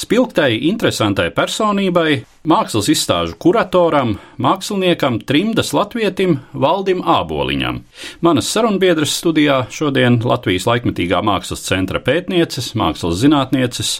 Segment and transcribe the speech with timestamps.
[0.00, 7.82] spilgtai, interesantai personībai, mākslas izstāžu kuratoram, māksliniekam, trimdas latvietim Valdim Āboliņam.
[8.24, 13.98] Manas sarunbiedras studijā šodien Latvijas laikmetīgā mākslas centra pētnieces, mākslas zinātnieces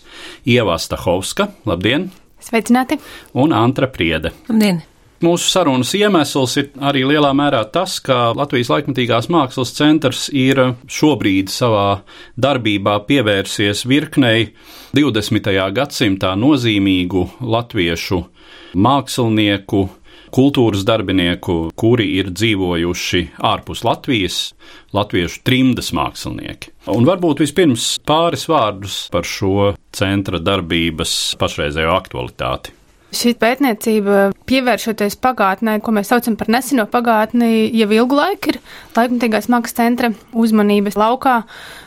[0.48, 1.50] Ieva Stahovska.
[1.68, 2.10] Labdien!
[2.40, 3.00] Sveicināti!
[3.36, 4.32] Un Antra Priede.
[4.48, 4.80] Labdien!
[5.20, 10.56] Mūsu sarunas iemesls ir arī lielā mērā tas, ka Latvijas laikmatīgās mākslas centrs ir
[10.88, 12.00] šobrīd savā
[12.40, 14.54] darbībā pievērsies virknei
[14.96, 15.50] 20.
[15.76, 18.22] gadsimtā nozīmīgu latviešu
[18.80, 19.84] mākslinieku,
[20.32, 24.40] kultūras darbinieku, kuri ir dzīvojuši ārpus Latvijas,
[24.96, 26.72] latviešu trimdas mākslinieki.
[26.96, 32.79] Un varbūt vispirms pāris vārdus par šo centra darbības pašreizējo aktualitāti.
[33.10, 38.58] Šī pētniecība, pievēršoties pagātnē, ko mēs saucam par neseno pagātni, jau ilgu laiku ir
[38.94, 41.40] laikmatīgās mākslas centra uzmanības laukā.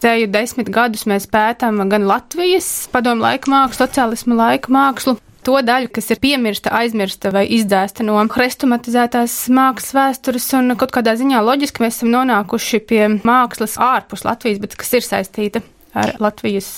[0.03, 5.16] Ceļu desmit gadus mēs pētām gan Latvijas padomu laika mākslu, sociālismu laika mākslu,
[5.47, 11.16] to daļu, kas ir piemirsta, aizmirsta vai izdēsta no hrestomatizētās mākslas vēstures, un kaut kādā
[11.19, 15.63] ziņā loģiski mēs esam nonākuši pie mākslas ārpus Latvijas, bet kas ir saistīta
[15.94, 16.69] ar Latvijas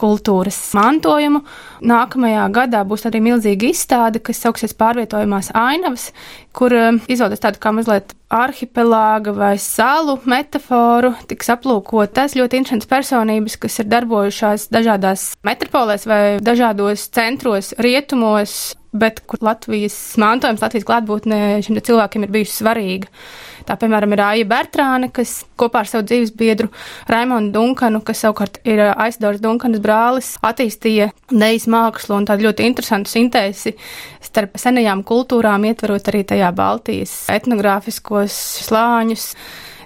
[0.00, 1.42] kultūras mantojumu.
[1.86, 6.10] Nākamajā gadā būs arī milzīga izstāde, kas sauksies pārvietojumās ainavas,
[6.56, 13.78] kur izvēlēties tādu kā mazliet arhipelāga vai salu metaforu, tiks aplūkotas ļoti interesantas personības, kas
[13.82, 21.78] ir darbojušās dažādās metropolēs vai dažādos centros, rietumos, bet kur Latvijas mantojums, Latvijas klātbūtne šiem
[21.84, 23.12] cilvēkiem ir bijusi svarīga.
[23.66, 26.68] Tā, piemēram, ir Aija Bertrāne, kas kopā ar savu dzīves biedru
[27.10, 33.10] Raimonu Dunkanu, kas savukārt ir Aizdoras Dunkanas brālis, attīstīja nejas mākslu un tādu ļoti interesantu
[33.10, 33.74] sintēzi
[34.22, 37.24] starp senajām kultūrām, ietverot arī tajā Baltijas
[38.16, 39.30] etnogrāfiskos slāņus.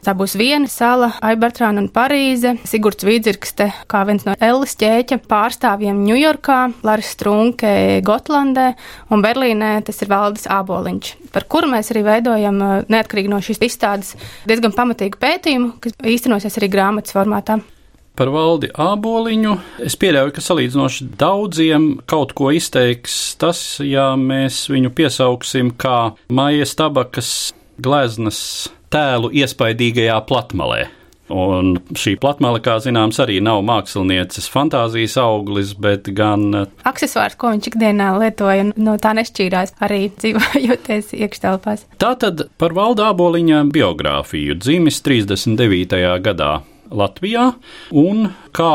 [0.01, 5.99] Tā būs viena sala, Aibertrāna un Parīze, Sigurds Vīdzirkste, kā viens no Ellis ķēķa pārstāvjiem
[6.07, 8.71] Ņujorkā, Laris Strunke Gotlandē
[9.13, 14.15] un Berlīnē tas ir Valdis Āboliņš, par kuru mēs arī veidojam neatkarīgi no šīs izstādes
[14.49, 17.61] diezgan pamatīgu pētījumu, kas īstenosies arī grāmatas formātā.
[18.17, 19.53] Par valdi āboliņu
[19.85, 26.73] es pieļauju, ka salīdzinoši daudziem kaut ko izteiks tas, ja mēs viņu piesauksim kā maijas
[26.81, 27.31] tabakas
[27.83, 28.41] gleznas
[28.93, 30.89] tēlu iespaidīgajā platmalē.
[31.31, 37.71] Un šī platmale, kā zināms, arī nav mākslinieces fantāzijas auglis, bet gan Aksesvārs, ko viņš
[37.71, 41.87] ikdienā lietoja, un no tā nešķīrās arī dzīvojoties iekštelpās.
[42.03, 46.03] Tātad par valdā aboliņa biogrāfiju dzimis 39.
[46.27, 46.57] gadā
[46.91, 47.53] Latvijā
[47.95, 48.75] un kā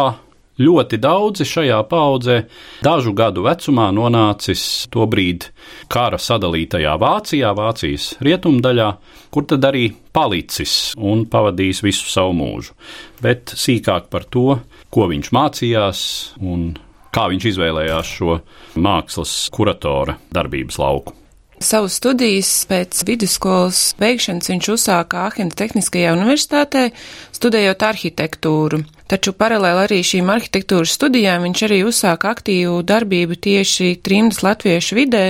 [0.56, 2.36] Ļoti daudzi šajā paudzē
[2.86, 5.50] dažu gadu vecumā nonācis tobrīd
[5.92, 8.88] kara sadalītajā Vācijā, Vācijas rietumdaļā,
[9.36, 12.72] kur tad arī palicis un pavadījis visu savu mūžu.
[13.20, 16.06] Bet sīkāk par to, ko viņš mācījās
[16.40, 16.72] un
[17.12, 18.40] kā viņš izvēlējās šo
[18.80, 21.25] mākslas kuratora darbības lauku.
[21.64, 26.90] Savu studijas pēc vidusskolas beigšanas viņš uzsāka Āhenes Tehniskajā universitātē,
[27.36, 28.82] studējot arhitektūru.
[29.08, 35.24] Taču paralēli arī šīm arhitektūras studijām viņš arī uzsāka aktīvu darbību tieši trimdas latviešu vidē,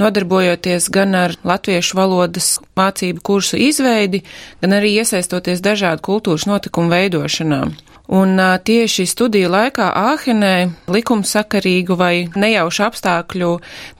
[0.00, 4.24] nodarbojoties gan ar latviešu valodas mācību kursu izveidi,
[4.64, 7.66] gan arī iesaistoties dažādu kultūras notikumu veidošanā.
[8.10, 10.54] Un tieši studiju laikā Āhenē
[10.90, 13.50] likumsakarīgu vai nejaušu apstākļu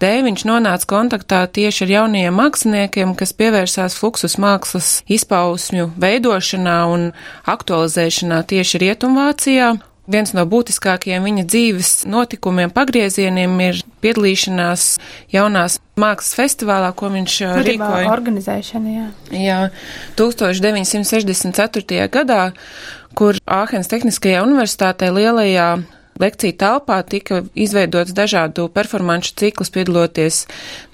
[0.02, 7.06] dēļ viņš nonāca kontaktā tieši ar jaunajiem māksliniekiem, kas pievērsās fluksus mākslas izpausmju veidošanā un
[7.54, 9.70] aktualizēšanā tieši Rietumvācijā.
[10.10, 14.86] Viens no būtiskākajiem viņa dzīves notikumiem, pagriezieniem ir piedalīšanās
[15.30, 17.36] jaunās mākslas festivālā, ko viņš
[17.68, 18.08] rīkoja.
[18.10, 19.06] Organizēšana, jā.
[19.36, 19.60] Jā,
[20.18, 22.08] 1964.
[22.10, 22.42] gadā
[23.16, 25.70] kur Āhenes Tehniskajā universitātē lielajā
[26.20, 30.44] lekciju telpā tika izveidots dažādu performanču ciklus, piedaloties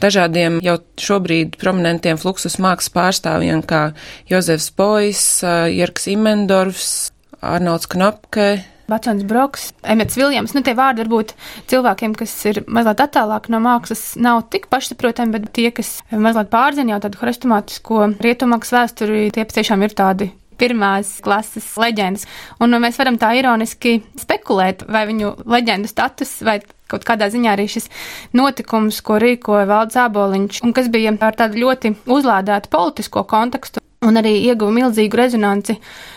[0.02, 3.90] dažādiem jau šobrīd prominentiem fluksus mākslas pārstāvjiem, kā
[4.30, 7.10] Jozefs Bois, Jerks Imendorfs,
[7.42, 10.54] Arnolds Knopke, Bacons Broks, Emets Viljams.
[10.56, 11.34] Nu, tie vārdi varbūt
[11.70, 16.96] cilvēkiem, kas ir mazliet attālāk no mākslas, nav tik pašsaprotami, bet tie, kas mazliet pārzina
[16.96, 22.26] jau tādu hrestomātisko rietumākas vēsturi, tie patiešām ir tādi pirmās klases leģendas.
[22.62, 26.60] Un mēs varam tā ironiski spekulēt, vai viņu leģendu status vai
[26.90, 27.90] kaut kādā ziņā arī šis
[28.36, 34.20] notikums, ko rīkoja Valds Āboliņš, un kas bija ar tādu ļoti uzlādētu politisko kontekstu, un
[34.20, 35.76] arī ieguva milzīgu rezonanci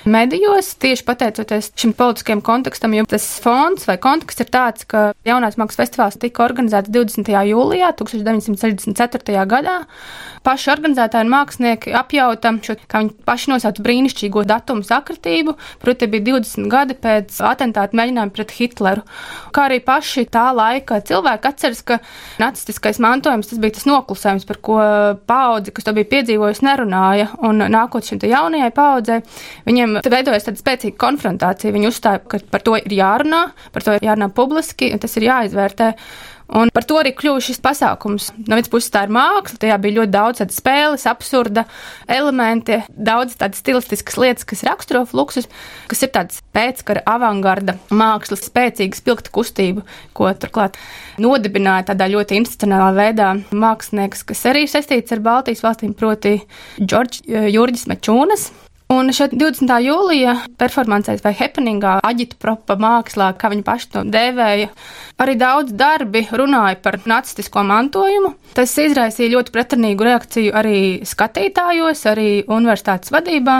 [0.09, 5.57] medijos, tieši pateicoties šim politiskajam kontekstam, jo tas fons vai konteksts ir tāds, ka jaunās
[5.59, 7.31] mākslas festivāls tika organizēts 20.
[7.49, 9.45] jūlijā 1964.
[9.49, 9.79] gadā.
[10.45, 16.25] Paši organizētāji un mākslinieki apjauta šo, kā viņi paši nosauca brīnišķīgo datumu sakritību, proti bija
[16.29, 19.03] 20 gadi pēc atentāta mēģinājuma pret Hitleru.
[19.55, 21.99] Kā arī paši tā laika cilvēki atceras, ka
[22.39, 24.79] nacistiskais mantojums tas bija tas noklusējums, par ko
[25.29, 27.29] paudze, kas to bija piedzīvojusi, nerunāja.
[27.45, 29.21] Un nākot šim jaunajai paudzei,
[29.67, 31.75] viņiem veidojas tāda spēcīga konfrontācija.
[31.75, 33.45] Viņi uzstāja, ka par to ir jārunā,
[33.75, 35.93] par to ir jārunā publiski, un tas ir jāizvērtē.
[36.49, 38.31] Un par to arī kļuva šis pasākums.
[38.47, 41.65] No vienas puses tā ir māksla, tajā bija ļoti daudz tādas spēles, absurda
[42.09, 45.45] elementi, daudz tādas stilistiskas lietas, kas raksturo fluksus,
[45.91, 49.85] kas ir tāds pēckara avangarda mākslas, spēcīga spilgta kustība,
[50.17, 50.79] ko turklāt
[51.21, 56.39] nodibināja tādā ļoti institucionālā veidā mākslinieks, kas arī saistīts ar Baltijas valstīm, proti
[56.81, 58.49] Džordžs Jurģis Mečūnas,
[58.89, 59.69] Un šeit 20.
[59.85, 64.71] jūlijā performancēs vai happeningā, aģitpropa mākslā, kā viņi paši to dēvēja,
[65.21, 68.31] arī daudz darbi runāja par nacistisko mantojumu.
[68.57, 73.59] Tas izraisīja ļoti pretrunīgu reakciju arī skatītājos, arī universitātes vadībā,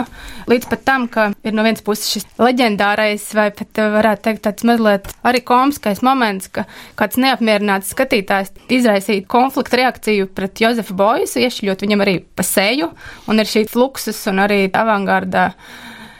[0.50, 4.66] līdz pat tam, ka ir no vienas puses šis leģendārais vai pat varētu teikt tāds
[4.68, 6.66] mazliet arī komiskais moments, ka
[7.00, 12.92] kāds neapmierināts skatītājs izraisīja konflikta reakciju pret Jozefu Boisu, iešļot viņam arī pa seju,
[13.30, 15.52] un ir šī fluksus un arī avangārda vārdā.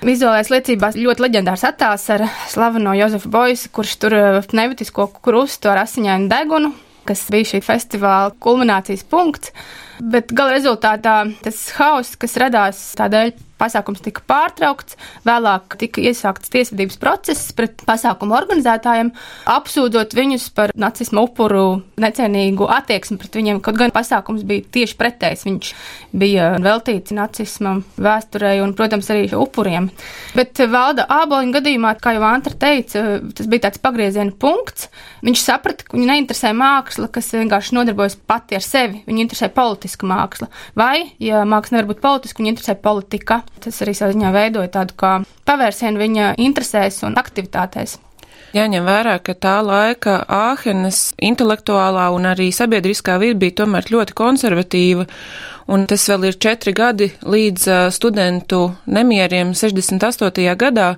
[0.01, 5.83] Vizuālais liecībās ļoti leģendārs attēls ar slaveno Jozefu Boisu, kurš tur uh, nebutisko krustu ar
[5.83, 6.73] asiņainu degunu,
[7.05, 9.53] kas bija šī festivāla kulminācijas punkts.
[10.01, 14.97] Bet gala rezultātā tas hauss, kas radās tādēļ, pasākums tika pārtraukts,
[15.29, 19.13] vēlāk tika iesākts tiesvedības process pret pasākumu organizētājiem,
[19.55, 25.47] apsūdzot viņus par nacismu upuru necienīgu attieksmi pret viņiem, kaut gan pasākums bija tieši pretējs.
[25.49, 25.73] Viņš
[26.17, 29.91] bija veltīts nacismam, vēsturei un, protams, arī upuriem.
[30.37, 34.89] Bet valda āboliņa gadījumā, kā jau Antra teica, tas bija tāds pagrieziena punkts.
[35.27, 39.03] Viņš saprata, ka viņu neinteresē māksla, kas vienkārši nodarbojas pati ar sevi.
[39.09, 40.51] Viņu interesē politiska māksla.
[40.79, 43.43] Vai, ja māksla nevar būt politiska, viņu interesē politika.
[43.61, 45.17] Tas arī savā ziņā veidoja tādu kā
[45.49, 47.99] pavērsienu viņa interesēs un aktivitātēs.
[48.51, 55.07] Jāņem vērā, ka tā laika Āhenes intelektuālā un arī sabiedriskā vide bija tomēr ļoti konservatīva,
[55.71, 60.57] un tas vēl ir četri gadi līdz studentu nemieriem 68.
[60.59, 60.89] gadā,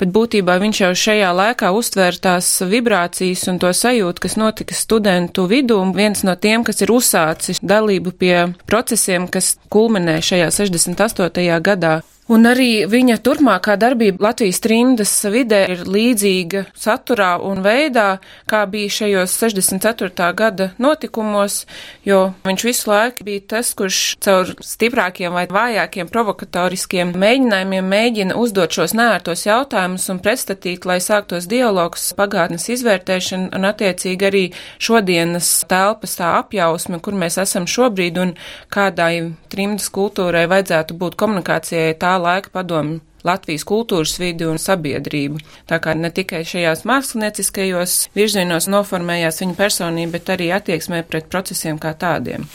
[0.00, 5.46] bet būtībā viņš jau šajā laikā uztvēr tās vibrācijas un to sajūtu, kas notika studentu
[5.50, 8.36] vidū, un viens no tiem, kas ir uzsācis dalību pie
[8.66, 11.62] procesiem, kas kulminē šajā 68.
[11.62, 12.00] gadā.
[12.26, 18.16] Un arī viņa turpmākā darbība Latvijas trimdas vidē ir līdzīga saturā un veidā,
[18.50, 20.32] kā bija šajos 64.
[20.34, 21.60] gada notikumos,
[22.02, 28.74] jo viņš visu laiku bija tas, kurš caur stiprākiem vai vājākiem provokatoriskiem mēģinājumiem mēģina uzdot
[28.74, 34.44] šos nērtos jautājumus un pretstatīt, lai sāktos dialogs, pagātnes izvērtēšana un attiecīgi arī
[34.82, 38.34] šodienas telpas tā apjausme, kur mēs esam šobrīd un
[38.66, 45.40] kādai trimdas kultūrai vajadzētu būt komunikācijai tā laika padomu Latvijas kultūras vidi un sabiedrību.
[45.66, 51.80] Tā kā ne tikai šajās mākslinieciskajos virzienos noformējās viņa personība, bet arī attieksmē pret procesiem
[51.82, 52.46] kā tādiem.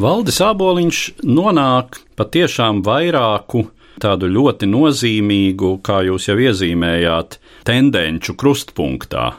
[0.00, 3.68] Valdis Āboliņš nonāk patiešām vairāku
[4.02, 9.30] tādu ļoti nozīmīgu, kā jūs jau iezīmējāt, tendenču krustpunktā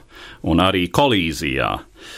[0.47, 1.74] un arī kolīzijā.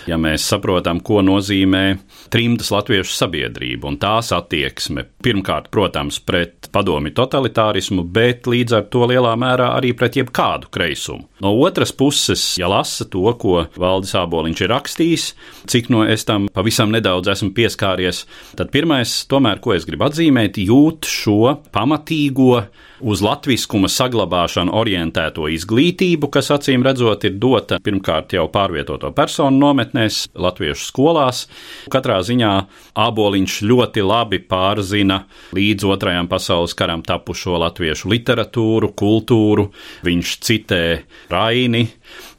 [0.08, 1.98] Ja mēs saprotam, ko nozīmē
[2.32, 9.04] trimdas latviešu sabiedrība un tās attieksme, pirmkārt, protams, pret padomi totalitārismu, bet līdz ar to
[9.12, 11.28] lielā mērā arī pret jebkādu kreisumu.
[11.44, 15.28] No otras puses, ja lasa to, ko Valdis Āboliņš ir rakstījis,
[15.68, 18.24] cik no es tam pavisam nedaudz esmu pieskāries,
[18.58, 22.64] tad pirmais, tomēr, ko es gribu atzīmēt, jūt šo pamatīgo
[23.02, 29.60] uz latviskuma saglabāšanu orientēto izglītību, kas acīm redzot ir dota pirmkārt jau pārvietoto personu
[29.98, 31.48] nometnēs, latviešu skolās.
[31.90, 39.72] Katrā ziņā Āboliņš ļoti labi pārzina līdz otrajam pasaules karam tapušo latviešu literatūru, kultūru.
[40.04, 41.88] Viņš citē Raini,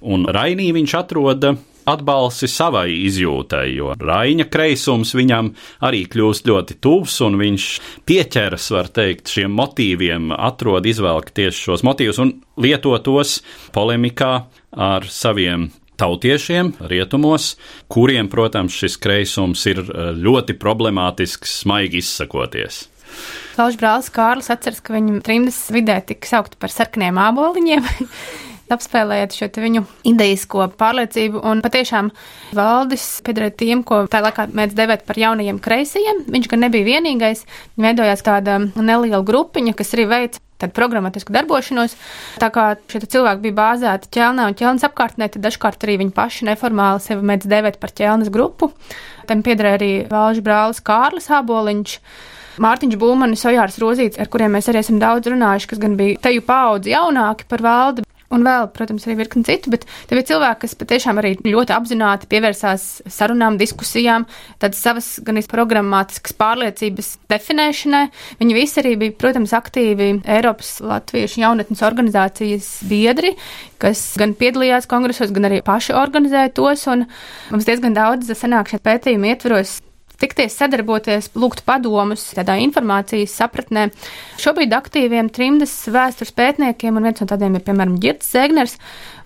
[0.03, 1.57] un Rainī viņš atroda
[1.89, 7.69] atbalsi savai izjūtai, jo Raina kreisums viņam arī kļūst ļoti tuvs, un viņš
[8.05, 13.39] pieķeras, var teikt, šiem motīviem, atrod, izvelk tieši šos motīvus un lieto tos
[13.73, 14.35] polemikā
[14.77, 17.55] ar saviem tautiešiem rietumos,
[17.91, 22.87] kuriem, protams, šis kreisums ir eh, ļoti problemātisks, smaigi izsakoties.
[23.57, 27.89] Klaužs brālis Kārlis atceras, ka viņu trimdas vidē tika saukta par sarkaniem āboliņiem.
[28.73, 31.41] apspēlējot šo viņu idejisko pārliecību.
[31.47, 32.11] Un patiešām
[32.57, 36.27] valdis piederēja tiem, ko tā laikā mēs devēt par jaunajiem kreisajiem.
[36.29, 37.47] Viņš gan nebija vienīgais.
[37.81, 41.95] Veidojās tāda neliela grupiņa, kas arī veica tādu programmatisku darbošanos.
[42.43, 46.49] Tā kā šie cilvēki bija bāzēti ķelnē un ķelnes apkārtnē, tad dažkārt arī viņi paši
[46.51, 48.73] neformāli sevi mēdz devēt par ķelnes grupu.
[49.31, 51.97] Tam piederēja arī valžu brālis Kārlis Āboliņš.
[52.59, 56.43] Mārtiņš Būmanis, Ojārs Rozīts, ar kuriem mēs arī esam daudz runājuši, kas gan bija teju
[56.43, 60.75] paudzi jaunāki par valdi, Un vēl, protams, arī virkni citu, bet tev ir cilvēki, kas
[60.77, 64.27] patiešām arī ļoti apzināti pievērsās sarunām, diskusijām,
[64.61, 68.03] tādas savas gan programmatiskas pārliecības definēšanai.
[68.43, 73.33] Viņi visi arī bija, protams, aktīvi Eiropas Latviešu jaunatnes organizācijas biedri,
[73.81, 76.85] kas gan piedalījās kongresos, gan arī paši organizēja tos.
[76.93, 77.09] Un
[77.49, 79.79] mums diezgan daudz sanāk šeit pētījumu ietveros
[80.21, 83.89] tikties, sadarboties, lūgt padomus tādā informācijas sapratnē.
[84.43, 88.79] Šobrīd aktīviem trimdas vēstures pētniekiem, un viens no tādiem ir, piemēram, Girts Zegners,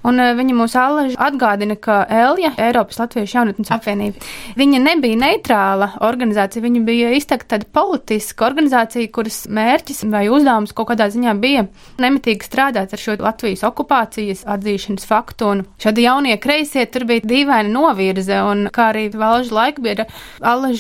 [0.07, 4.19] Un eh, viņa allaži atgādina, ka Elja, Eiropas Latviešu jaunatnes apvienība,
[4.59, 10.91] viņa nebija neitrāla organizācija, viņa bija izteikti tāda politiska organizācija, kuras mērķis vai uzdevums kaut
[10.91, 11.67] kādā ziņā bija
[12.03, 15.53] nemitīgi strādāt ar šo Latvijas okupācijas atzīšanas faktu.
[15.53, 20.09] Un šādi jaunie kreisie tur bija dīvaina novirze, un kā arī valžu laikbiedra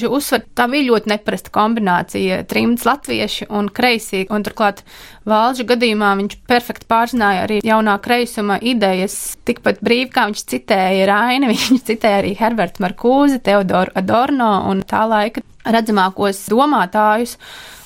[0.02, 4.82] allaži uzsver, tā bija ļoti neprasta kombinācija- trimds latvieši un kreisī, un turklāt
[5.26, 9.36] valžu gadījumā viņš perfekti pārzināja arī jaunā kreisuma idejas.
[9.44, 15.06] Tikpat brīvi, kā viņš citēja Raini, viņš citēja arī Herbertu Markūzi, Teodoru Adorno un tā
[15.08, 17.36] laika redzamākos domātājus.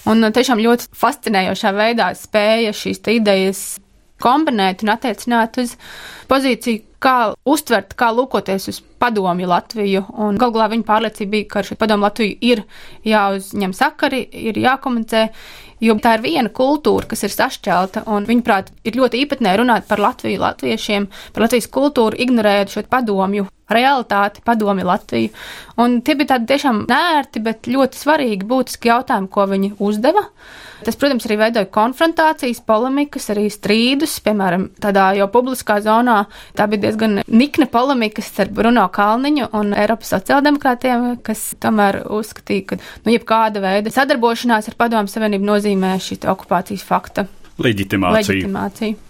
[0.06, 3.80] Un tiešām ļoti fascinējošā veidā spēja šīs idejas
[4.22, 5.76] kombinēt un attiecināt uz
[6.30, 10.02] pozīciju, kā uztvert, kā lūkoties uz padomju Latviju.
[10.40, 12.64] Galu galā viņa pārliecība bija, ka ar šo padomu Latviju ir
[13.06, 15.26] jāuzņem sakari, ir jākomunicē,
[15.76, 20.40] Jo tā ir viena kultūra, kas ir sašķelta, viņuprāt, ir ļoti īpatnē runāt par Latviju,
[20.40, 25.34] latviešiem, par Latvijas kultūru, ignorējot šo padomju realitāti, padomi Latviju.
[25.82, 30.24] Un tie bija tādi tiešām nērti, bet ļoti svarīgi, būtiski jautājumi, ko viņi uzdeva.
[30.84, 34.18] Tas, protams, arī veidoja konfrontācijas, polemikas, arī strīdus.
[34.24, 36.18] Piemēram, tādā jau publiskā zonā
[36.58, 42.80] tā bija diezgan nikna polemika starp Bruno Kalniņu un Eiropas sociāldemokrātiem, kas tomēr uzskatīja, ka
[43.06, 47.26] nu, jebkāda veida sadarbošanās ar Padomu Savienību nozīmē šī okupācijas fakta
[47.62, 48.20] leģitimāciju.
[48.20, 49.02] leģitimāciju.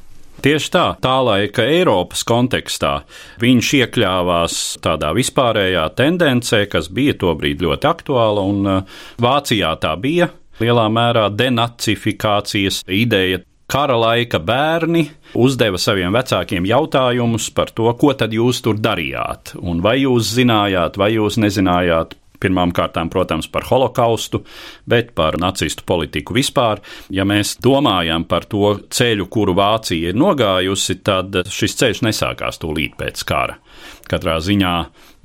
[0.44, 2.92] Tieši tā, tā laika Eiropas kontekstā
[3.40, 10.28] viņš iekļāvās tādā vispārējā tendencē, kas bija tobrīd ļoti aktuāla, un uh, Vācijā tā bija
[10.62, 13.42] lielā mērā denacifikācijas ideja.
[13.66, 19.82] Kara laika bērni uzdeva saviem vecākiem jautājumus par to, ko tad jūs tur darījāt, un
[19.82, 24.42] vai jūs zinājāt, vai jūs nezinājāt Pirmām kārtām, protams, par holokaustu,
[24.88, 26.82] bet par nacistu politiku vispār.
[27.10, 32.98] Ja mēs domājam par to ceļu, kuru Vācija ir nogājusi, tad šis ceļš nesākās tūlīt
[33.00, 33.60] pēc kara.
[34.06, 34.72] Katrā ziņā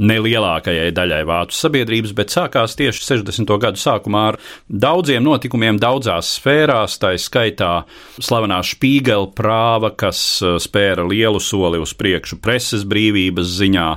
[0.02, 3.54] nelielākajai daļai vācu sabiedrības, bet sākās tieši 60.
[3.62, 7.72] gadu sākumā ar daudziem notikumiem daudzās sfērās, tā skaitā
[8.18, 13.88] slavenā Spīgela prāva, kas uh, spēra lielu soli uz priekšu preses brīvības ziņā,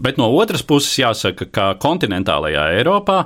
[0.00, 3.18] Bet no otras puses jāsaka, ka kontinentālajā Eiropā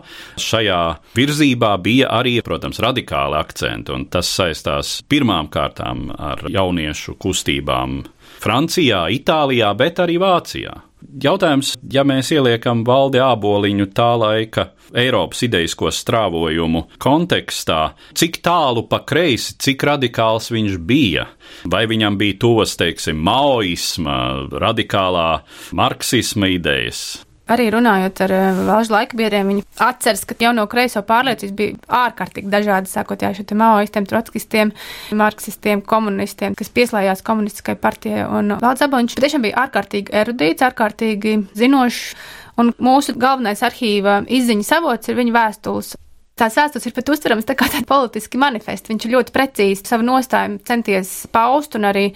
[0.42, 0.80] šajā
[1.14, 8.00] virzībā bija arī, protams, radikāli akcenti, un tas saistās pirmām kārtām ar jauniešu kustībām
[8.44, 10.74] Francijā, Itālijā, bet arī Vācijā.
[11.20, 19.00] Jautājums, ja mēs ieliekam valdi āboliņu tā laika Eiropas idejisko strāvojumu kontekstā, cik tālu pa
[19.06, 21.28] kreisi, cik radikāls viņš bija?
[21.70, 24.18] Vai viņam bija tuvas, teiksim, maoisma,
[24.60, 25.28] radikālā
[25.76, 27.04] marksisma idejas?
[27.44, 32.88] Arī runājot ar eh, valžu laikbiedriem, viņi atceras, ka jauno kreiso pārliecības bija ārkārtīgi dažādi,
[32.88, 34.72] sākot jā, šiem maoistiem, trotskistiem,
[35.12, 38.24] marksistiem, komunistiem, kas pieslējās komunistiskai partijai.
[38.24, 42.16] Un Valds Aboliņš tiešām bija ārkārtīgi erudīts, ārkārtīgi zinošs.
[42.62, 45.94] Un mūsu galvenais arhīva izziņas avots ir viņa vēstules.
[46.34, 48.90] Tās vēstures ir pat uztveramas tā kā tādi politiski manifesti.
[48.90, 52.08] Viņš ļoti precīzi savu nostājumu centies paust, un arī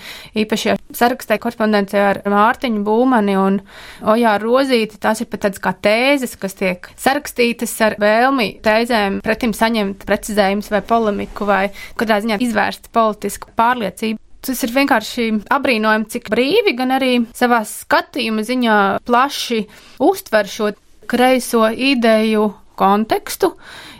[0.42, 3.60] īpaši sarakstē korespondencē ar Mārtiņu Būmani un
[4.02, 4.98] Ojāru Rozīti.
[4.98, 10.74] Tās ir pat tādas kā tēzes, kas tiek sarakstītas ar vēlmi tēzēm pretim saņemt precizējumus
[10.74, 11.62] vai polemiku vai
[11.94, 14.18] kādā ziņā izvērst politisku pārliecību.
[14.42, 19.66] Tas ir vienkārši apbrīnojami, cik brīvi, gan arī savā skatījuma ziņā plaši
[20.02, 20.74] uztver šo
[21.06, 23.54] kreiso ideju kontekstu,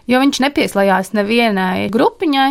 [0.09, 2.49] jo viņš nepieslējās nevienai grupiņai,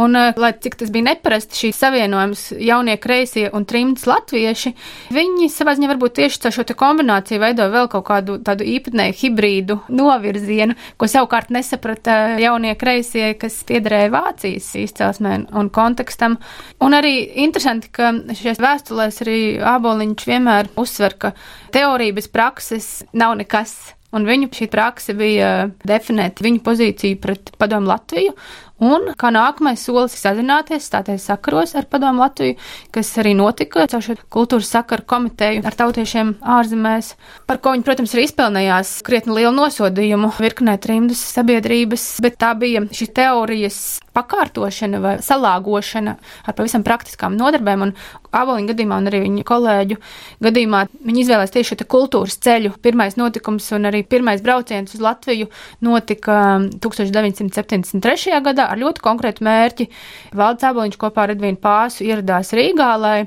[0.00, 4.74] un, eh, lai cik tas bija neparasti, šīs savienojums jaunie kreisie un trimts latvieši,
[5.12, 9.80] viņi savā ziņā varbūt tieši caur šo kombināciju veidoja vēl kaut kādu tādu īpatnēju hibrīdu
[9.88, 16.38] novirzienu, ko savukārt nesaprata jaunie kreisie, kas piederēja Vācijas izcelsmē un kontekstam.
[16.80, 21.32] Un arī interesanti, ka šajās vēstulēs arī Āboliņš vienmēr uzsver, ka
[21.74, 23.94] teorija bez prakses nav nekas.
[24.14, 28.34] Un viņu šī prakse bija definēt viņu pozīciju pret padomu Latviju.
[28.82, 32.56] Un kā nākamais solis sazināties, stāties sakaros ar Padomu Latviju,
[32.94, 37.12] kas arī notika caur šo kultūras sakaru komiteju ar tautiešiem ārzemēs,
[37.46, 42.82] par ko viņi, protams, arī izpelnījās krietni lielu nosodījumu virknē trimdas sabiedrības, bet tā bija
[42.90, 43.78] šī teorijas
[44.14, 46.14] pakārtošana vai salāgošana
[46.46, 47.94] ar pavisam praktiskām nodarbēm, un
[48.34, 49.96] Āboliņa gadījumā un arī viņa kolēģu
[50.42, 52.72] gadījumā viņi izvēlējās tieši šo kultūras ceļu.
[52.82, 55.46] Pirmais notikums un arī pirmais brauciens uz Latviju
[55.86, 56.40] notika
[56.82, 58.40] 1973.
[58.42, 59.88] gadā ar ļoti konkrētu mērķi.
[60.34, 63.18] Valdes Aboliņš kopā ar Edvīnu Pāsu ieradās Rīgā, lai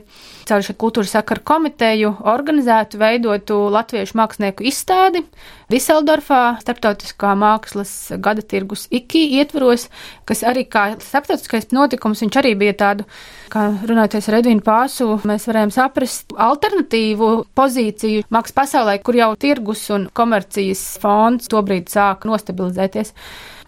[0.47, 5.23] caur šo kultūras sakaru komiteju organizētu, veidotu latviešu mākslinieku izstādi
[5.67, 7.91] Diseldorfā, starptautiskā mākslas
[8.23, 9.89] gada tirgus IKI ietvaros,
[10.27, 13.03] kas arī kā starptautiskais notikums, viņš arī bija tādu,
[13.51, 19.83] kā runājoties ar Edvīnu Pāsu, mēs varējām saprast alternatīvu pozīciju mākslas pasaulē, kur jau tirgus
[19.91, 23.11] un komercijas fonds tobrīd sāk nostabilizēties.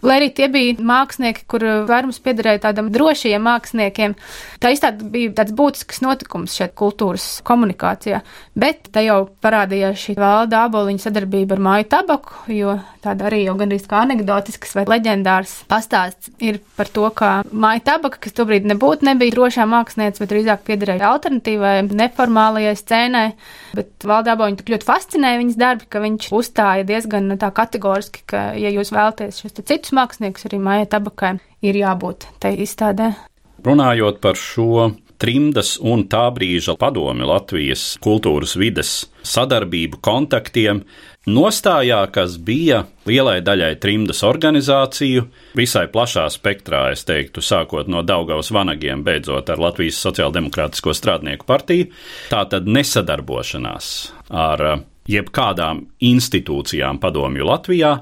[0.00, 4.14] Lai arī tie bija mākslinieki, kur vairums piederēja tādam drošiem māksliniekiem,
[4.62, 8.22] tā izstāde bija tāds būtisks notikums šeit kultūras komunikācijā.
[8.56, 13.56] Bet te jau parādījās šī valda āboliņa sadarbība ar māju tabaku, jo tāda arī jau
[13.60, 19.08] gandrīz kā anegdotisks vai leģendārs pastāsts ir par to, kā māja tabaka, kas tobrīd nebūtu
[19.08, 23.26] nebija drošā mākslinieca, bet drīzāk piederēja alternatīvai, neformālajai scēnai.
[23.76, 28.24] Bet valda āboliņa tik ļoti fascinēja viņas darbi, ka viņš uzstāja diezgan nu, tā kategoriski,
[28.32, 33.14] ka, ja jūs vēlaties šos citus citus māksliniekus, arī Maija Tabakai ir jābūt tai izstādē.
[33.64, 40.84] Runājot par šo trimdas un tā brīža padomi Latvijas kultūras vides sadarbību, kontaktiem,
[41.28, 45.26] nostājā, kas bija lielai daļai trimdas organizāciju,
[45.58, 51.90] visai plašā spektrā, es teiktu, sākot no Daugavas vanagiem, beidzot ar Latvijas Sociāldemokrātisko strādnieku partiju,
[52.32, 53.92] tā tad nesadarbošanās
[54.30, 57.94] ar jebkādām institūcijām padomju Latvijā,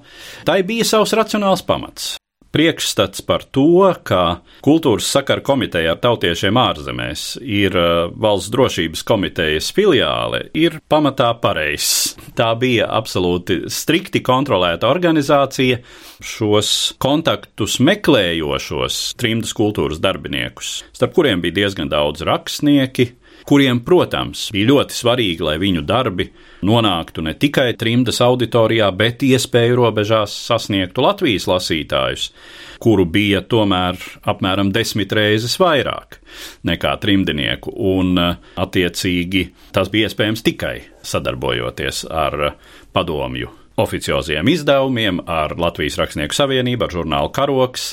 [0.49, 2.17] tai bija savs racionāls pamats.
[2.49, 9.69] Priekšstats par to, ka kultūras sakara komiteja ar tautiešiem ārzemēs ir uh, valsts drošības komitejas
[9.77, 12.17] filiāle, ir pamatā pareizs.
[12.39, 15.83] Tā bija absolūti strikti kontrolēta organizācija.
[16.25, 23.11] Šos kontaktus meklējošos trimdas kultūras darbiniekus, starp kuriem bija diezgan daudz rakstnieki,
[23.49, 26.29] kuriem, protams, bija ļoti svarīgi, lai viņu darbi
[26.69, 32.29] nonāktu ne tikai trimdas auditorijā, bet iespēju robežās sasniegtu Latvijas lasītājus,
[32.83, 33.97] kuru bija tomēr
[34.29, 36.21] apmēram desmit reizes vairāk
[36.69, 40.77] nekā trimdinieku, un attiecīgi tas bija iespējams tikai
[41.09, 42.53] sadarbojoties ar
[42.93, 47.89] padomju oficioziem izdevumiem, ar Latvijas Rakstnieku savienību, ar žurnālu Karoks.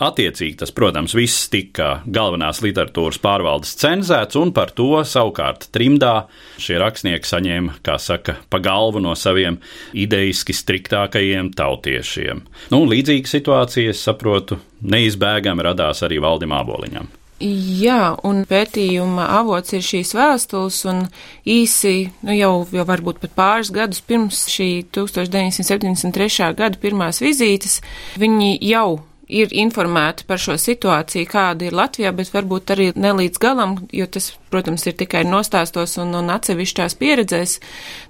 [0.00, 6.14] Attiecīgi tas, protams, viss tika galvenās literatūras pārvaldes cenzēts, un par to savukārt trimdā
[6.60, 9.60] šie rakstnieki saņēma, kā saka, pa galvu no saviem
[9.92, 12.44] ideiski striktākajiem tautiešiem.
[12.72, 17.19] Nu, līdzīga situācija, es saprotu, neizbēgami radās arī Valdim Āboliņam.
[17.40, 21.06] Jā, un pētījuma avots ir šīs vēstules, un
[21.48, 26.50] īsi, nu jau, jau varbūt pat pāris gadus pirms šī 1973.
[26.58, 27.78] gada pirmās vizītes,
[28.20, 28.98] viņi jau
[29.30, 34.04] ir informēti par šo situāciju, kāda ir Latvijā, bet varbūt arī ne līdz galam, jo
[34.10, 37.56] tas, protams, ir tikai nostāstos un, un atsevišķās pieredzēs.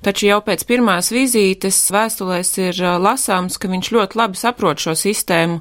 [0.02, 5.60] Taču jau pēc pirmās vizītes vēstulēs ir lasāms, ka viņš ļoti labi saprot šo sistēmu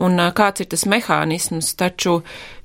[0.00, 2.20] un kāds ir tas mehānisms, taču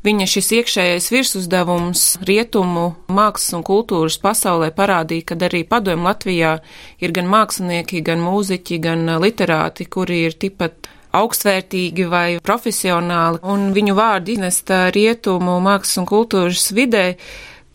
[0.05, 6.57] viņa šis iekšējais virsuzdevums rietumu mākslas un kultūras pasaulē parādīja, ka arī padomu Latvijā
[7.03, 13.95] ir gan mākslinieki, gan mūziķi, gan literāti, kuri ir tipat augstvērtīgi vai profesionāli, un viņu
[13.97, 17.05] vārdi iznest rietumu mākslas un kultūras vidē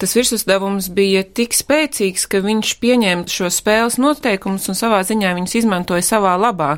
[0.01, 5.57] tas virsuzdevums bija tik spēcīgs, ka viņš pieņēma šo spēles noteikumus un savā ziņā viņus
[5.61, 6.73] izmantoja savā labā.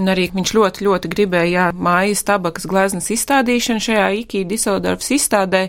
[0.00, 5.66] Un arī viņš ļoti, ļoti gribēja jā, mājas tabakas gleznas izstādīšanu šajā IKI Diseldorfs izstādē,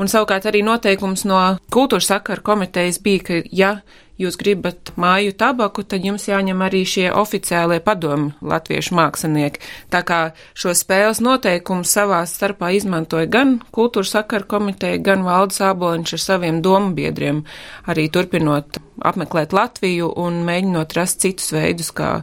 [0.00, 1.40] un savukārt arī noteikums no
[1.72, 3.72] kultūras sakaru komitejas bija, ka ja
[4.20, 9.62] jūs gribat māju tabaku, tad jums jāņem arī šie oficiālie padomi latviešu mākslinieki.
[9.92, 10.20] Tā kā
[10.52, 16.60] šo spēles noteikumu savā starpā izmantoja gan kultūras sakaru komiteja, gan valdes āboliņš ar saviem
[16.64, 17.44] domu biedriem,
[17.88, 22.20] arī turpinot apmeklēt Latviju un mēģinot rast citus veidus, kā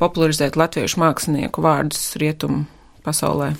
[0.00, 2.64] popularizēt latviešu mākslinieku vārdus rietumu
[3.04, 3.52] pasaulē.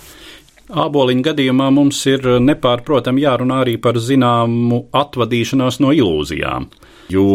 [0.73, 6.71] Āboliņa gadījumā mums ir nepārprotami jārunā arī par zināmu atvadīšanos no ilūzijām,
[7.13, 7.27] jo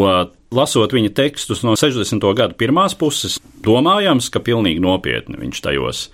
[0.55, 2.25] lasot viņa tekstus no 60.
[2.33, 6.07] gada pirmās puses, domājams, ka pilnīgi nopietni viņš tajos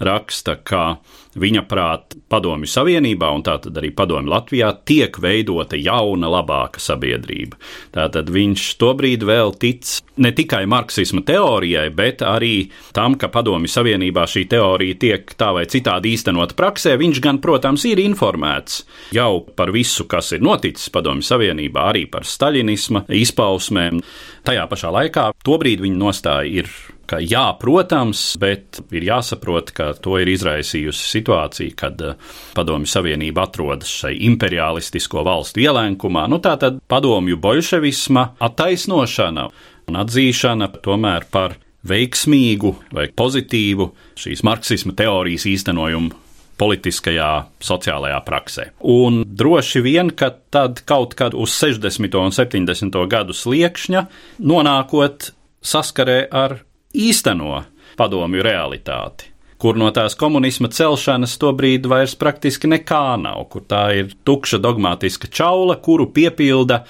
[0.00, 0.96] raksta, ka
[1.38, 7.58] viņa prāt Padomju Savienībā un tātad arī Padomju Latvijā tiek veidota jauna, labāka sabiedrība.
[7.94, 9.88] Tātad viņš tobrīd vēl tic
[10.22, 15.64] ne tikai marksisma teorijai, bet arī tam, ka Padomju Savienībā šī teorija tiek tā vai
[15.70, 16.96] citādi īstenot praksē.
[17.00, 18.82] Viņš gan, protams, ir informēts
[19.16, 24.02] jau par visu, kas ir noticis Padomju Savienībā, arī par staļinisma izpausmēm.
[24.46, 26.70] Tajā pašā laikā tobrīd viņa nostāja ir
[27.12, 33.44] ka jā, protams, bet ir jāsaprot, ka to ir izraisījusi situācija, kad eh, Padomju Savienība
[33.44, 36.24] atrodas šai imperialistisko valstu ielēnkumā.
[36.32, 39.46] Nu, tā tad padomju bolševisma attaisnošana
[39.90, 43.88] un atzīšana tomēr par veiksmīgu vai pozitīvu
[44.22, 46.20] šīs marksisma teorijas īstenojumu
[46.62, 47.30] politiskajā,
[47.64, 48.68] sociālajā praksē.
[48.86, 52.18] Un droši vien, ka tad kaut kad uz 60.
[52.20, 53.00] un 70.
[53.10, 54.04] gadu sliekšņa
[54.46, 56.60] nonākot saskarē ar
[56.94, 57.62] īsteno
[57.96, 64.08] padomju realitāti kur no tās komunisma celšanas tobrīd vairs praktiski nekā nav, kur tā ir
[64.26, 66.80] tukša dogmatiska čaula, kuru piepilda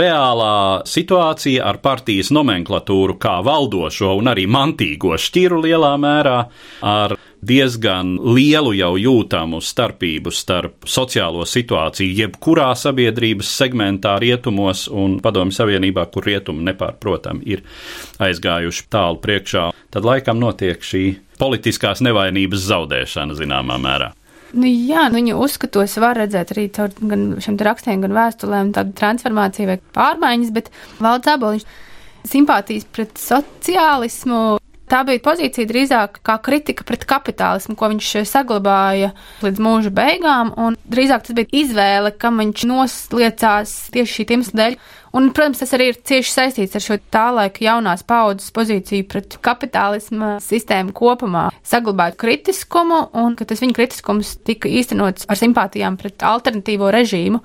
[0.00, 0.54] reālā
[0.88, 6.38] situācija ar partijas nomenklatūru kā valdošo un arī mantīgo šķiru lielā mērā,
[6.80, 15.56] ar diezgan lielu jau jūtamu starpību starp sociālo situāciju jebkurā sabiedrības segmentā rietumos un padomju
[15.56, 17.64] savienībā, kur rietumi nepārprotami ir
[18.22, 21.04] aizgājuši tālu priekšā, tad laikam notiek šī
[21.42, 24.12] politiskās nevainības zaudēšana zināmā mērā.
[24.52, 26.92] Nu, jā, nu, viņu uzskatos var redzēt arī caur
[27.40, 30.68] šiem rakstiem, gan vēstulēm, tādu transformāciju vai pārmaiņas, bet
[31.00, 31.64] valsts aboliņš
[32.28, 34.42] simpātijas pret sociālismu
[34.92, 40.76] Tā bija pozīcija drīzāk kā kritika pret kapitālismu, ko viņš saglabāja līdz mūža beigām, un
[40.92, 44.76] drīzāk tas bija izvēle, kam viņš nosliecās tieši šī iemesla dēļ.
[45.12, 49.36] Un, protams, tas arī ir cieši saistīts ar šo tā laika jaunās paudzes pozīciju pret
[49.44, 51.46] kapitālisma sistēmu kopumā.
[51.68, 57.42] Saglabāt kritiskumu, un tas viņa kritiskums tika īstenots ar simpātijām pret alternatīvo režīmu.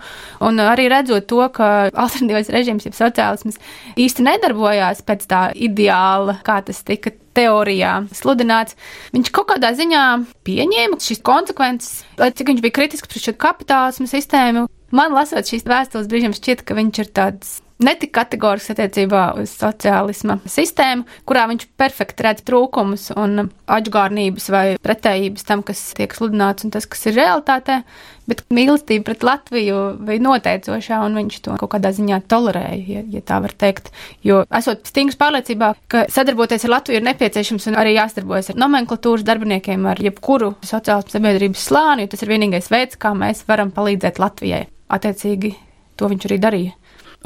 [0.47, 3.59] Un arī redzot to, ka alternatīvais režīms, jeb sociālisms,
[3.99, 8.77] īsti nedarbojās pēc tā ideāla, kā tas tika teorijā sludināts,
[9.13, 10.05] viņš kaut kādā ziņā
[10.47, 15.65] pieņēma šīs konsekvences, lai cik viņš bija kritisks pret šo kapitālismu sistēmu, Man lasot šīs
[15.67, 21.67] vēstules, brīžiem šķiet, ka viņš ir tāds netik kategorisks attiecībā uz sociālisma sistēmu, kurā viņš
[21.79, 27.17] perfekti redz trūkumus un atgādnības vai pretējības tam, kas tiek sludināts un tas, kas ir
[27.19, 27.81] realitātē,
[28.27, 33.21] bet mīlestība pret Latviju bija noteicošā un viņš to kaut kādā ziņā tolerēja, ja, ja
[33.23, 33.91] tā var teikt.
[34.25, 39.27] Jo esot stingrs pārliecībā, ka sadarboties ar Latviju ir nepieciešams un arī jāsadarbojas ar nomenklatūras
[39.27, 44.19] darbiniekiem, ar jebkuru sociālas sabiedrības slāni, jo tas ir vienīgais veids, kā mēs varam palīdzēt
[44.23, 45.55] Latvijai attiecīgi
[45.97, 46.75] to viņš arī darīja.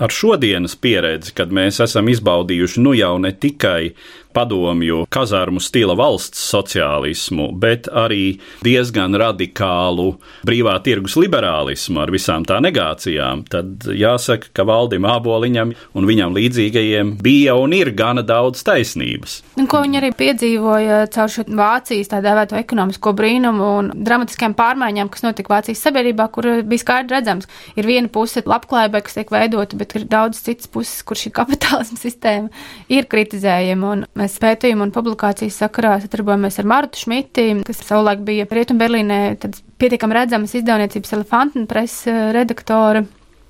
[0.02, 3.92] Ar šodienas pieredzi, kad mēs esam izbaudījuši nu jau ne tikai
[4.34, 10.16] padomju kazarmu stila valsts sociālismu, bet arī diezgan radikālu
[10.48, 17.16] brīvā tirgus liberālismu ar visām tā negācijām, tad jāsaka, ka valdim āboliņam un viņam līdzīgajiem
[17.22, 19.42] bija un ir gana daudz taisnības.
[19.60, 25.10] Un ko viņi arī piedzīvoja caur šo Vācijas tā dēvēto ekonomisko brīnumu un dramatiskiem pārmaiņām,
[25.12, 29.78] kas notika Vācijas sabiedrībā, kur bija skaidri redzams, ir viena puse labklājība, kas tiek veidota,
[29.80, 32.50] bet ir daudz citas puses, kur šī kapitālisma sistēma
[32.92, 33.92] ir kritizējama.
[33.92, 39.18] Un Mēs pētījumu un publikācijas sakarā sadarbojamies ar Martu Šmiti, kas savulaik bija Rietumberlīnē
[39.82, 43.02] pietiekami redzamas izdevniecības elefantu presa eh, redaktore.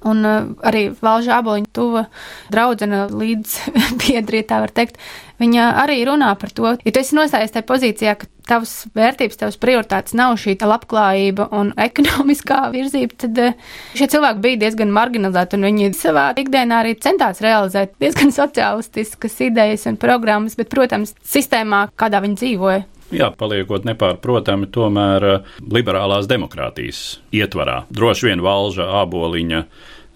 [0.09, 2.05] Un uh, arī Valža Aboliņa tuva
[2.53, 3.57] draudzene līdz
[4.01, 4.97] biedri, ja tā var teikt,
[5.41, 9.59] viņa arī runā par to, ja tu esi nostājies tajā pozīcijā, ka tavas vērtības, tavas
[9.61, 15.69] prioritātes nav šī labklājība un ekonomiskā virzība, tad uh, šie cilvēki bija diezgan marginalizēti un
[15.69, 22.23] viņi savā ikdienā arī centās realizēt diezgan sociālistiskas idejas un programmas, bet, protams, sistēmā, kādā
[22.25, 22.87] viņi dzīvoja.
[23.12, 27.84] Jā, paliekot nepārprotami, tomēr eh, liberālās demokrātijas ietvarā.
[27.91, 29.65] Droši vien valža āboliņa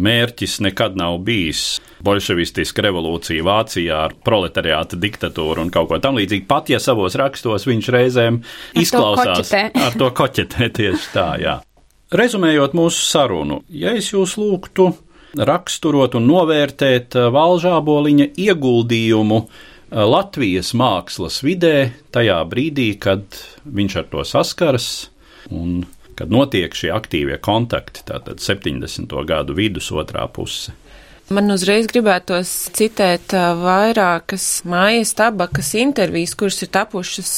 [0.05, 6.47] mērķis nekad nav bijis bolševistiska revolūcija Vācijā ar proletariāta diktatūru un kaut ko tamlīdzīgu.
[6.49, 11.59] Pat ja savos rakstos viņš reizēm ar izklausās to ar to koķetē tieši tā, jā.
[12.15, 14.91] Rezumējot mūsu sarunu, ja es jūs lūgtu
[15.35, 19.39] raksturot un novērtēt Valžāboliņa ieguldījumu
[19.95, 23.23] Latvijas mākslas vidē tajā brīdī, kad
[23.63, 24.87] viņš ar to saskaras
[25.47, 25.85] un
[26.19, 29.07] kad notiek šie aktīvie kontakti, tātad 70.
[29.27, 30.73] gadu vidus otrā puse.
[31.33, 37.31] Man uzreiz gribētos citēt vairākas mājas tabakas intervijas, kuras ir tapušas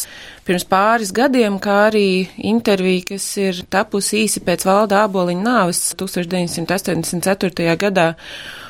[0.43, 7.77] pirms pāris gadiem, kā arī intervija, kas ir tapusi īsi pēc valda āboliņa nāves 1984.
[7.79, 8.09] gadā.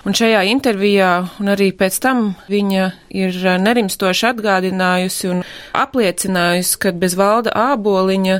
[0.07, 1.07] Un šajā intervijā,
[1.43, 5.41] un arī pēc tam, viņa ir nerimstoši atgādinājusi un
[5.75, 8.37] apliecinājusi, ka bez valda āboliņa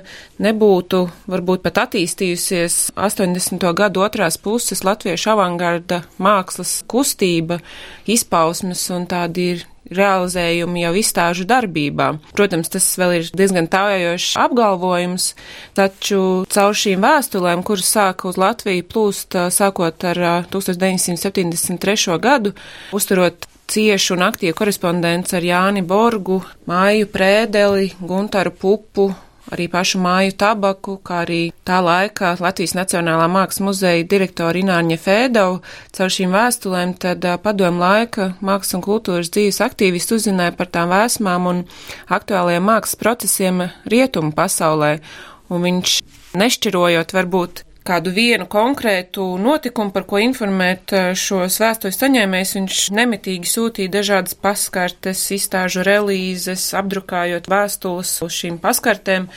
[0.47, 3.67] nebūtu varbūt pat attīstījusies 80.
[3.81, 7.59] gadu otrās puses latviešu avangarda mākslas kustība,
[8.07, 12.09] izpausmes un tādi ir realizējumi jau izstāžu darbībā.
[12.37, 15.29] Protams, tas vēl ir diezgan tājošs apgalvojums,
[15.77, 16.21] taču
[16.53, 20.23] caur šīm vēstulēm, kuras sāka uz Latviju plūst sākot ar
[20.53, 22.17] 1973.
[22.23, 22.55] gadu,
[22.95, 29.11] uzturot ciešu un aktīvu korespondenci ar Jāni Borgu, Māju Prēdeli, Guntaru Pupu,
[29.53, 35.61] arī pašu māju tabaku, kā arī tā laika Latvijas Nacionālā mākslas muzeja direktora Ināņa Fēdovu.
[35.97, 41.51] Caur šīm vēstulēm tad padomu laika mākslas un kultūras dzīves aktīvisti uzzināja par tām vēsmām
[41.51, 41.63] un
[42.07, 44.97] aktuālajiem mākslas procesiem rietumu pasaulē,
[45.51, 45.99] un viņš
[46.37, 53.93] nešķirojot varbūt kādu vienu konkrētu notikumu, par ko informēt šos vēstuļu saņēmējus, viņš nemitīgi sūtīja
[53.93, 59.31] dažādas paskartes, izstāžu relīzes, apdrukājot vēstules uz šīm paskartēm.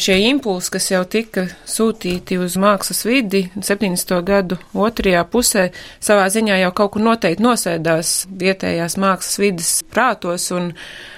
[0.00, 4.14] Šie impulsi, kas jau tika sūtīti uz mākslas vidi 70.
[4.24, 5.66] gadu otrajā pusē,
[6.00, 10.70] savā ziņā jau kaut kur noteikti nosēdās vietējās mākslas vidas prātos un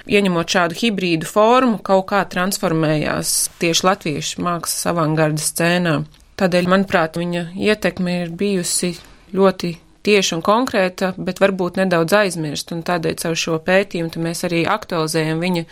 [0.03, 5.95] ieņemot šādu hibrīdu formu, kaut kā transformējās tieši latviešu mākslas avangarda scēnā.
[6.43, 8.89] Tādēļ, manuprāt, viņa ietekme ir bijusi
[9.31, 9.69] ļoti
[10.03, 15.63] tieši un konkrēta, bet varbūt nedaudz aizmirst, tādēļ caur šo pētījumu mēs arī aktualizējam viņa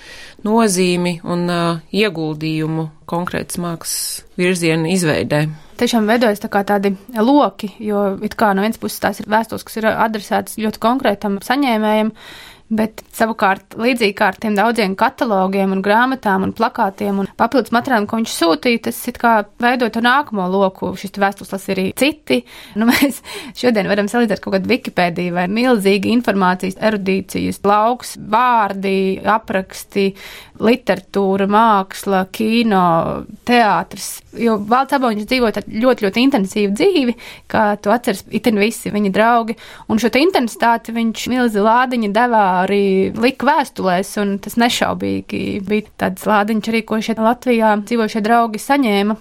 [0.47, 5.43] nozīmi un uh, ieguldījumu konkrētas mākslas virziena izveidē.
[5.81, 9.81] Tiešām veidojas tā tādi loki, jo it kā no vienas puses tās ir vēstules, kas
[9.81, 12.13] ir adresētas ļoti konkrētam saņēmējam,
[12.71, 18.05] Bet savukārt, līdzīgi kā ar tiem daudziem katalogiem, un grāmatām un plakātiem un papildus materiāliem,
[18.07, 20.93] ko viņš sūtīja, tas it kā veidot to nākamo loku.
[20.95, 22.41] Šis vēstules lasa arī citi.
[22.81, 23.19] Nu, mēs
[23.59, 30.05] šodien varam salīdzināt kaut kādu Wikipēdiju vai milzīgi informācijas erudīcijas lauks, vārdi, apraksti,
[30.61, 32.85] literatūra, māksla, kino,
[33.47, 34.21] teātris.
[34.39, 37.17] Jo Valds Aboņš dzīvo ļoti, ļoti intensīvu dzīvi,
[37.51, 39.57] kā to atceras itin visi viņa draugi,
[39.91, 46.25] un šo intensitāti viņš milzi lādiņa devā arī lika vēstulēs, un tas nešaubīgi bija tāds
[46.29, 49.17] lādiņš arī, ko šeit Latvijā dzīvošie draugi saņēma.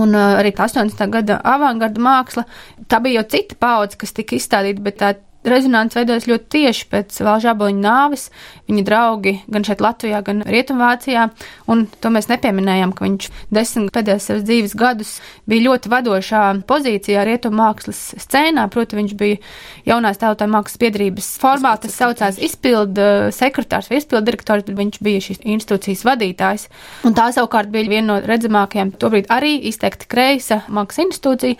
[0.00, 1.00] Un arī 80.
[1.10, 2.44] gada avangarda māksla,
[2.86, 5.14] tā bija jau cita paudze, kas tika izstādīta, bet tā
[5.46, 8.28] rezonants veidojas ļoti tieši pēc Valžāboņa nāves.
[8.70, 11.26] Viņa draugi gan šeit Latvijā, gan Rietumvācijā,
[11.72, 15.14] un to mēs nepieminējām, ka viņš desmit pēdējos savas dzīves gadus
[15.50, 19.40] bija ļoti vadošā pozīcijā rietummākslas scēnā, proti viņš bija
[19.88, 25.24] jaunās tautāju mākslas biedrības formā, tas saucās izpildu sekretārs vai izpildu direktors, tad viņš bija
[25.24, 26.68] šīs institūcijas vadītājs.
[27.08, 31.58] Un tā savukārt bija viena no redzamākajām, tobrīd arī izteikti kreisa mākslas institūcija,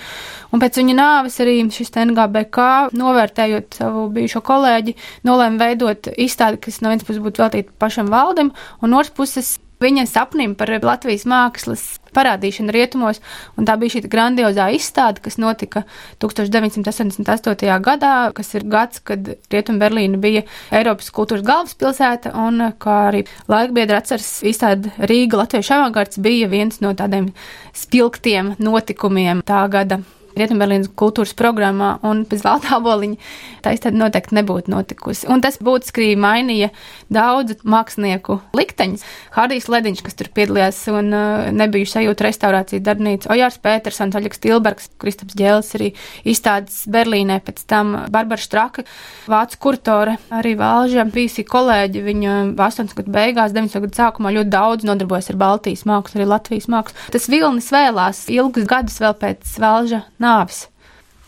[0.52, 4.96] un pēc viņa nāves arī šis NGBK novērtējot savu bijušo kolēģi,
[5.28, 9.58] nolēma veidot izstādi, kas no vienas puses būtu veltīta pašam valdim, un no otras puses
[9.80, 13.20] viņa sapnim par Latvijas mākslas parādīšanu rietumos,
[13.56, 15.84] un tā bija šī grandiozā izstāde, kas notika
[16.22, 17.78] 1988.
[17.86, 24.00] gadā, kas ir gads, kad Rietuma Berlīna bija Eiropas kultūras galvaspilsēta, un kā arī laikbiedri
[24.00, 27.30] atceras izstāde Rīga Latviešu avangards bija viens no tādiem
[27.76, 30.02] spilgtiem notikumiem tā gada
[30.38, 33.18] Rietumberlīnas kultūras programmā, un bez Valdā Boliņa
[33.64, 35.26] tā izstāde noteikti nebūtu notikusi.
[35.30, 36.70] Un tas būtiski mainīja
[37.12, 39.04] daudzu mākslinieku likteņus.
[39.36, 44.90] Hārdijs Lediņš, kas tur piedalījās, un uh, nebija sajūta restaurācijas darbnīca, Ojārs Pētersons, Aļaks Tilbergs,
[45.00, 45.90] Kristaps Ģēlis arī
[46.28, 48.86] izstādes Berlīnē, pēc tam Barbara Štraka,
[49.30, 54.88] vācu kurtore, arī Valža, bijusi kolēģi, viņa 80 gadu beigās, 90 gadu sākumā ļoti daudz
[54.88, 57.10] nodarbojas ar Baltijas mākslu, arī Latvijas mākslu.
[57.14, 60.68] Tas vilnis vēlās ilgus gadus vēl pēc Valža nāvis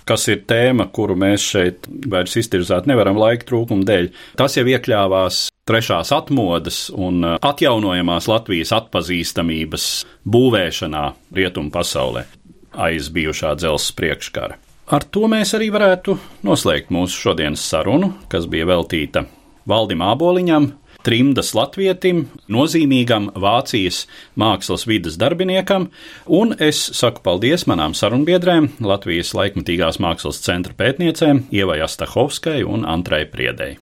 [0.08, 4.10] kas ir tēma, kuru mēs šeit vairs iztirzāt nevaram laika trūkuma dēļ.
[4.38, 9.88] Tas jau iekļāvās trešās atmodas un uh, atjaunojamās Latvijas atpazīstamības
[10.26, 11.04] būvēšanā
[11.38, 12.26] rietumu pasaulē
[12.72, 14.56] aiz bijušā dzelzs priekškara.
[14.92, 19.26] Ar to mēs arī varētu noslēgt mūsu šodienas sarunu, kas bija veltīta
[19.68, 20.72] Valdim Āboliņam,
[21.06, 24.06] trimdas latvietim, nozīmīgam Vācijas
[24.38, 25.90] mākslas vidas darbiniekam,
[26.26, 33.24] un es saku paldies manām sarunbiedrēm, Latvijas laikmatīgās mākslas centra pētniecēm Ievai Astahovskai un Antrai
[33.30, 33.76] Priedei.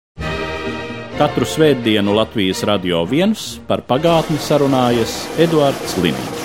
[1.16, 6.35] Katru svētdienu Latvijas radio viens par pagātni sarunājas Eduards Līniju.